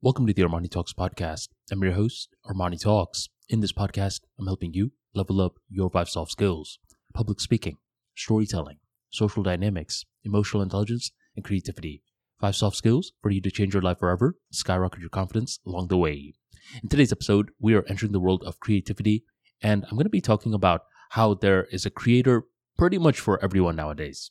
Welcome 0.00 0.28
to 0.28 0.32
the 0.32 0.42
Armani 0.42 0.70
Talks 0.70 0.92
podcast. 0.92 1.48
I'm 1.72 1.82
your 1.82 1.94
host, 1.94 2.28
Armani 2.48 2.80
Talks. 2.80 3.30
In 3.48 3.58
this 3.58 3.72
podcast, 3.72 4.20
I'm 4.38 4.46
helping 4.46 4.72
you 4.72 4.92
level 5.12 5.40
up 5.40 5.54
your 5.68 5.90
five 5.90 6.08
soft 6.08 6.30
skills 6.30 6.78
public 7.12 7.40
speaking, 7.40 7.78
storytelling, 8.14 8.76
social 9.10 9.42
dynamics, 9.42 10.04
emotional 10.22 10.62
intelligence, 10.62 11.10
and 11.34 11.44
creativity. 11.44 12.04
Five 12.40 12.54
soft 12.54 12.76
skills 12.76 13.10
for 13.20 13.32
you 13.32 13.40
to 13.40 13.50
change 13.50 13.74
your 13.74 13.82
life 13.82 13.98
forever, 13.98 14.36
skyrocket 14.52 15.00
your 15.00 15.10
confidence 15.10 15.58
along 15.66 15.88
the 15.88 15.96
way. 15.96 16.32
In 16.80 16.88
today's 16.88 17.10
episode, 17.10 17.50
we 17.58 17.74
are 17.74 17.84
entering 17.88 18.12
the 18.12 18.20
world 18.20 18.44
of 18.46 18.60
creativity, 18.60 19.24
and 19.60 19.84
I'm 19.86 19.96
going 19.96 20.04
to 20.04 20.10
be 20.10 20.20
talking 20.20 20.54
about 20.54 20.82
how 21.10 21.34
there 21.34 21.64
is 21.72 21.84
a 21.84 21.90
creator 21.90 22.44
pretty 22.78 22.98
much 22.98 23.18
for 23.18 23.42
everyone 23.42 23.74
nowadays. 23.74 24.30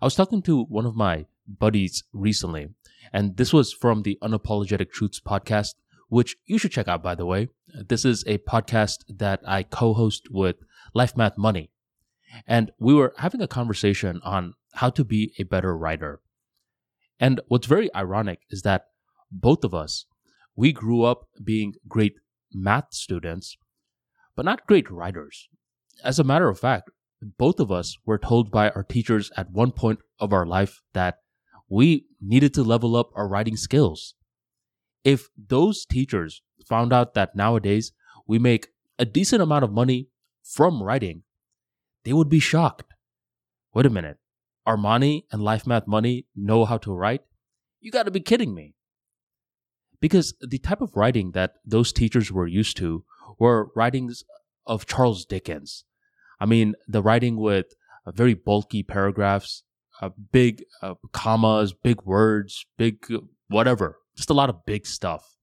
I 0.00 0.06
was 0.06 0.14
talking 0.14 0.40
to 0.44 0.62
one 0.64 0.86
of 0.86 0.96
my 0.96 1.26
buddies 1.46 2.04
recently, 2.12 2.68
and 3.12 3.36
this 3.36 3.52
was 3.52 3.72
from 3.72 4.02
the 4.02 4.18
Unapologetic 4.22 4.90
Truths 4.90 5.20
podcast, 5.20 5.74
which 6.08 6.36
you 6.46 6.58
should 6.58 6.72
check 6.72 6.88
out, 6.88 7.02
by 7.02 7.14
the 7.14 7.26
way. 7.26 7.48
This 7.88 8.04
is 8.04 8.24
a 8.26 8.38
podcast 8.38 9.04
that 9.08 9.40
I 9.46 9.62
co 9.62 9.94
host 9.94 10.28
with 10.30 10.56
Life 10.94 11.16
Math 11.16 11.36
Money. 11.36 11.70
And 12.46 12.70
we 12.78 12.94
were 12.94 13.14
having 13.18 13.40
a 13.40 13.48
conversation 13.48 14.20
on 14.22 14.54
how 14.74 14.90
to 14.90 15.04
be 15.04 15.32
a 15.38 15.44
better 15.44 15.76
writer. 15.76 16.20
And 17.18 17.40
what's 17.48 17.66
very 17.66 17.92
ironic 17.94 18.40
is 18.50 18.62
that 18.62 18.86
both 19.30 19.64
of 19.64 19.74
us, 19.74 20.06
we 20.54 20.72
grew 20.72 21.02
up 21.02 21.28
being 21.42 21.74
great 21.88 22.14
math 22.52 22.92
students, 22.92 23.56
but 24.36 24.44
not 24.44 24.66
great 24.66 24.90
writers. 24.90 25.48
As 26.04 26.18
a 26.18 26.24
matter 26.24 26.48
of 26.48 26.60
fact, 26.60 26.90
both 27.20 27.58
of 27.58 27.72
us 27.72 27.96
were 28.06 28.18
told 28.18 28.50
by 28.50 28.70
our 28.70 28.84
teachers 28.84 29.32
at 29.36 29.50
one 29.50 29.72
point 29.72 30.00
of 30.20 30.32
our 30.32 30.46
life 30.46 30.82
that 30.92 31.18
we 31.68 32.06
needed 32.20 32.54
to 32.54 32.62
level 32.62 32.96
up 32.96 33.10
our 33.14 33.28
writing 33.28 33.56
skills. 33.56 34.14
If 35.04 35.28
those 35.36 35.84
teachers 35.84 36.42
found 36.66 36.92
out 36.92 37.14
that 37.14 37.36
nowadays 37.36 37.92
we 38.26 38.38
make 38.38 38.68
a 38.98 39.04
decent 39.04 39.42
amount 39.42 39.64
of 39.64 39.72
money 39.72 40.08
from 40.42 40.82
writing, 40.82 41.22
they 42.04 42.12
would 42.12 42.28
be 42.28 42.40
shocked. 42.40 42.94
Wait 43.74 43.86
a 43.86 43.90
minute. 43.90 44.18
Armani 44.66 45.24
and 45.32 45.42
Life 45.42 45.66
Math 45.66 45.86
Money 45.86 46.26
know 46.36 46.64
how 46.64 46.78
to 46.78 46.92
write? 46.92 47.22
You 47.80 47.90
gotta 47.90 48.10
be 48.10 48.20
kidding 48.20 48.54
me. 48.54 48.74
Because 50.00 50.34
the 50.40 50.58
type 50.58 50.80
of 50.80 50.96
writing 50.96 51.32
that 51.32 51.54
those 51.64 51.92
teachers 51.92 52.30
were 52.30 52.46
used 52.46 52.76
to 52.78 53.04
were 53.38 53.70
writings 53.74 54.24
of 54.66 54.86
Charles 54.86 55.24
Dickens. 55.24 55.84
I 56.40 56.46
mean, 56.46 56.74
the 56.86 57.02
writing 57.02 57.36
with 57.36 57.66
very 58.06 58.34
bulky 58.34 58.82
paragraphs, 58.82 59.64
uh, 60.00 60.10
big 60.32 60.64
uh, 60.82 60.94
commas, 61.12 61.72
big 61.72 62.02
words, 62.02 62.66
big 62.76 63.06
whatever, 63.48 63.98
just 64.16 64.30
a 64.30 64.34
lot 64.34 64.48
of 64.48 64.64
big 64.66 64.86
stuff. 64.86 65.36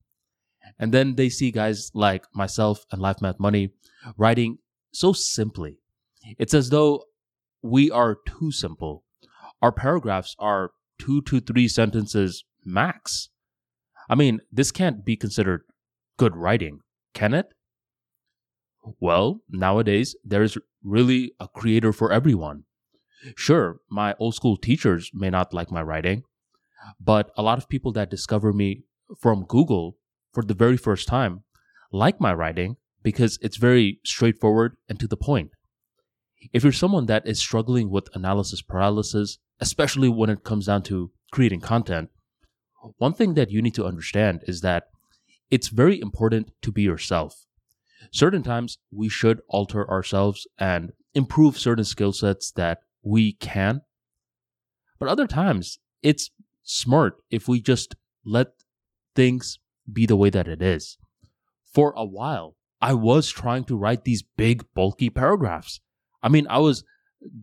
And 0.78 0.92
then 0.92 1.14
they 1.14 1.28
see 1.28 1.50
guys 1.50 1.90
like 1.94 2.24
myself 2.34 2.84
and 2.90 3.00
Life 3.00 3.20
Math 3.20 3.38
Money 3.38 3.70
writing 4.16 4.58
so 4.92 5.12
simply. 5.12 5.78
It's 6.38 6.54
as 6.54 6.70
though 6.70 7.04
we 7.62 7.90
are 7.90 8.16
too 8.26 8.50
simple. 8.50 9.04
Our 9.62 9.72
paragraphs 9.72 10.34
are 10.38 10.72
two 10.98 11.22
to 11.22 11.40
three 11.40 11.68
sentences 11.68 12.44
max. 12.64 13.28
I 14.08 14.14
mean, 14.14 14.40
this 14.52 14.70
can't 14.70 15.04
be 15.04 15.16
considered 15.16 15.62
good 16.16 16.36
writing, 16.36 16.80
can 17.14 17.34
it? 17.34 17.46
Well, 19.00 19.40
nowadays, 19.48 20.14
there's 20.24 20.56
really 20.82 21.32
a 21.40 21.48
creator 21.48 21.92
for 21.92 22.12
everyone. 22.12 22.64
Sure, 23.34 23.80
my 23.90 24.14
old 24.18 24.34
school 24.34 24.56
teachers 24.56 25.10
may 25.12 25.30
not 25.30 25.52
like 25.52 25.70
my 25.70 25.82
writing, 25.82 26.22
but 27.00 27.30
a 27.36 27.42
lot 27.42 27.58
of 27.58 27.68
people 27.68 27.92
that 27.92 28.10
discover 28.10 28.52
me 28.52 28.84
from 29.18 29.44
Google 29.44 29.96
for 30.32 30.42
the 30.42 30.54
very 30.54 30.76
first 30.76 31.08
time 31.08 31.42
like 31.92 32.20
my 32.20 32.32
writing 32.32 32.76
because 33.02 33.38
it's 33.40 33.56
very 33.56 34.00
straightforward 34.04 34.76
and 34.88 34.98
to 35.00 35.06
the 35.06 35.16
point. 35.16 35.50
If 36.52 36.62
you're 36.62 36.72
someone 36.72 37.06
that 37.06 37.26
is 37.26 37.38
struggling 37.38 37.90
with 37.90 38.14
analysis 38.14 38.62
paralysis, 38.62 39.38
especially 39.60 40.08
when 40.08 40.30
it 40.30 40.44
comes 40.44 40.66
down 40.66 40.82
to 40.82 41.10
creating 41.32 41.60
content, 41.60 42.10
one 42.98 43.14
thing 43.14 43.34
that 43.34 43.50
you 43.50 43.62
need 43.62 43.74
to 43.74 43.86
understand 43.86 44.42
is 44.46 44.60
that 44.60 44.84
it's 45.50 45.68
very 45.68 46.00
important 46.00 46.50
to 46.62 46.70
be 46.70 46.82
yourself. 46.82 47.46
Certain 48.12 48.42
times 48.42 48.78
we 48.92 49.08
should 49.08 49.40
alter 49.48 49.88
ourselves 49.88 50.46
and 50.58 50.92
improve 51.14 51.58
certain 51.58 51.84
skill 51.84 52.12
sets 52.12 52.50
that 52.52 52.80
we 53.06 53.34
can. 53.34 53.82
But 54.98 55.08
other 55.08 55.28
times, 55.28 55.78
it's 56.02 56.30
smart 56.64 57.22
if 57.30 57.46
we 57.46 57.60
just 57.60 57.94
let 58.24 58.48
things 59.14 59.60
be 59.90 60.06
the 60.06 60.16
way 60.16 60.28
that 60.30 60.48
it 60.48 60.60
is. 60.60 60.98
For 61.72 61.94
a 61.96 62.04
while, 62.04 62.56
I 62.80 62.94
was 62.94 63.30
trying 63.30 63.62
to 63.64 63.76
write 63.76 64.04
these 64.04 64.24
big, 64.24 64.64
bulky 64.74 65.08
paragraphs. 65.08 65.80
I 66.20 66.28
mean, 66.28 66.48
I 66.50 66.58
was 66.58 66.82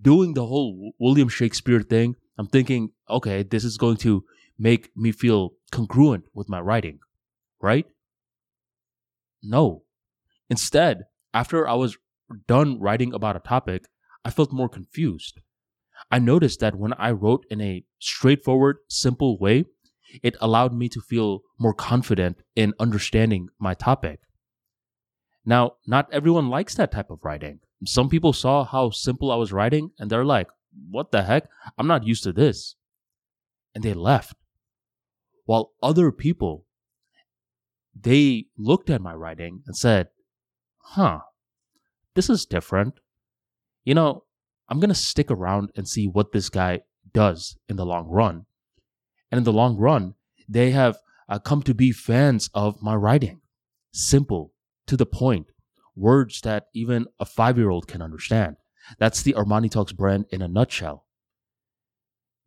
doing 0.01 0.34
the 0.34 0.46
whole 0.46 0.91
William 1.00 1.29
Shakespeare 1.29 1.81
thing. 1.81 2.18
I'm 2.38 2.47
thinking, 2.47 2.90
okay, 3.09 3.44
this 3.44 3.63
is 3.63 3.78
going 3.78 3.97
to 3.97 4.25
make 4.59 4.90
me 4.97 5.13
feel 5.13 5.53
congruent 5.72 6.25
with 6.34 6.50
my 6.50 6.59
writing, 6.59 7.00
right? 7.62 7.85
No. 9.41 9.84
Instead, 10.50 11.03
after 11.34 11.66
I 11.68 11.75
was 11.75 11.97
done 12.47 12.81
writing 12.81 13.13
about 13.13 13.38
a 13.38 13.40
topic, 13.40 13.85
I 14.25 14.30
felt 14.30 14.51
more 14.51 14.69
confused. 14.69 15.40
I 16.11 16.19
noticed 16.19 16.59
that 16.59 16.75
when 16.75 16.93
I 16.93 17.11
wrote 17.11 17.45
in 17.49 17.61
a 17.61 17.83
straightforward, 17.99 18.77
simple 18.87 19.37
way, 19.37 19.65
it 20.21 20.35
allowed 20.39 20.73
me 20.73 20.89
to 20.89 21.01
feel 21.01 21.41
more 21.59 21.73
confident 21.73 22.41
in 22.55 22.73
understanding 22.79 23.49
my 23.59 23.73
topic. 23.73 24.19
Now, 25.45 25.73
not 25.87 26.07
everyone 26.11 26.49
likes 26.49 26.75
that 26.75 26.91
type 26.91 27.09
of 27.09 27.19
writing. 27.23 27.59
Some 27.85 28.09
people 28.09 28.33
saw 28.33 28.63
how 28.63 28.91
simple 28.91 29.31
I 29.31 29.35
was 29.35 29.51
writing 29.51 29.91
and 29.99 30.09
they're 30.09 30.23
like, 30.23 30.47
what 30.89 31.11
the 31.11 31.23
heck? 31.23 31.49
I'm 31.77 31.87
not 31.87 32.05
used 32.05 32.23
to 32.23 32.31
this. 32.31 32.75
And 33.75 33.83
they 33.83 33.93
left. 33.93 34.35
While 35.45 35.73
other 35.81 36.11
people, 36.11 36.65
they 37.99 38.45
looked 38.57 38.89
at 38.89 39.01
my 39.01 39.13
writing 39.13 39.63
and 39.65 39.75
said, 39.75 40.07
huh, 40.77 41.19
this 42.15 42.29
is 42.29 42.45
different. 42.45 42.99
You 43.83 43.95
know, 43.95 44.23
I'm 44.69 44.79
going 44.79 44.90
to 44.90 44.96
stick 44.96 45.29
around 45.29 45.72
and 45.75 45.88
see 45.88 46.07
what 46.07 46.31
this 46.31 46.50
guy 46.50 46.81
does 47.13 47.57
in 47.68 47.75
the 47.75 47.85
long 47.85 48.07
run. 48.07 48.46
And 49.31 49.38
in 49.38 49.44
the 49.44 49.53
long 49.53 49.78
run, 49.78 50.16
they 50.47 50.72
have 50.72 50.97
uh, 51.29 51.40
come 51.40 51.62
to 51.63 51.74
be 51.74 51.91
fans 51.91 52.50
of 52.53 52.81
my 52.81 52.96
writing. 52.96 53.41
Simple, 53.91 54.53
to 54.88 54.97
the 54.97 55.06
point, 55.06 55.47
words 55.96 56.41
that 56.41 56.68
even 56.74 57.07
a 57.19 57.25
five 57.25 57.57
year 57.57 57.69
old 57.69 57.88
can 57.88 58.01
understand. 58.01 58.57
That's 59.00 59.22
the 59.22 59.34
Armani 59.34 59.72
Talks 59.72 59.91
brand 59.91 60.25
in 60.31 60.41
a 60.41 60.47
nutshell. 60.47 61.06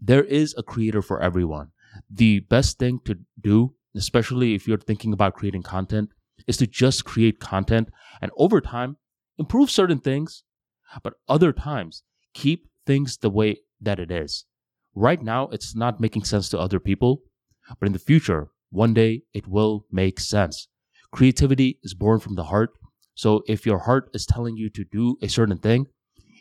There 0.00 0.24
is 0.24 0.54
a 0.58 0.62
creator 0.62 1.02
for 1.02 1.22
everyone. 1.22 1.70
The 2.10 2.40
best 2.40 2.78
thing 2.78 3.00
to 3.06 3.18
do, 3.40 3.74
especially 3.94 4.54
if 4.54 4.68
you're 4.68 4.78
thinking 4.78 5.12
about 5.12 5.34
creating 5.34 5.62
content, 5.62 6.10
is 6.46 6.58
to 6.58 6.66
just 6.66 7.04
create 7.04 7.40
content 7.40 7.88
and 8.20 8.30
over 8.36 8.60
time 8.60 8.96
improve 9.38 9.70
certain 9.70 9.98
things 9.98 10.44
but 11.02 11.14
other 11.28 11.52
times, 11.52 12.02
keep 12.34 12.68
things 12.86 13.16
the 13.16 13.30
way 13.30 13.58
that 13.80 13.98
it 13.98 14.10
is. 14.10 14.44
Right 14.94 15.22
now, 15.22 15.48
it's 15.48 15.74
not 15.74 16.00
making 16.00 16.24
sense 16.24 16.48
to 16.50 16.58
other 16.58 16.80
people, 16.80 17.22
but 17.78 17.86
in 17.86 17.92
the 17.92 17.98
future, 17.98 18.48
one 18.70 18.94
day 18.94 19.22
it 19.34 19.46
will 19.46 19.86
make 19.90 20.20
sense. 20.20 20.68
Creativity 21.10 21.78
is 21.82 21.94
born 21.94 22.20
from 22.20 22.34
the 22.34 22.44
heart. 22.44 22.70
So 23.14 23.42
if 23.46 23.66
your 23.66 23.80
heart 23.80 24.10
is 24.12 24.26
telling 24.26 24.56
you 24.56 24.70
to 24.70 24.84
do 24.84 25.16
a 25.22 25.28
certain 25.28 25.58
thing, 25.58 25.86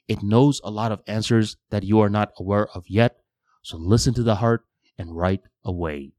it 0.07 0.22
knows 0.22 0.62
a 0.63 0.72
lot 0.72 0.91
of 0.91 1.01
answers 1.07 1.57
that 1.69 1.83
you 1.83 2.00
are 2.00 2.09
not 2.09 2.31
aware 2.38 2.67
of 2.75 2.85
yet. 2.88 3.17
So 3.63 3.77
listen 3.77 4.13
to 4.16 4.23
the 4.23 4.35
heart 4.35 4.66
and 4.97 5.16
write 5.16 5.41
away. 5.63 6.13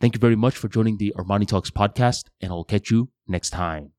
Thank 0.00 0.14
you 0.14 0.20
very 0.20 0.36
much 0.36 0.56
for 0.56 0.68
joining 0.68 0.96
the 0.96 1.12
Armani 1.16 1.46
Talks 1.46 1.70
podcast, 1.70 2.24
and 2.40 2.52
I'll 2.52 2.64
catch 2.64 2.90
you 2.90 3.10
next 3.26 3.50
time. 3.50 3.92